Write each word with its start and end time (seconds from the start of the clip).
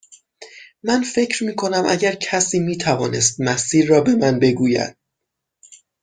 من 0.83 1.01
فکر 1.03 1.43
می 1.43 1.55
کنم 1.55 1.83
اگر 1.89 2.15
کسی 2.15 2.59
می 2.59 2.77
توانست 2.77 3.41
مسیر 3.41 3.89
را 3.89 4.01
به 4.01 4.15
من 4.15 4.39
بگوید. 4.39 4.95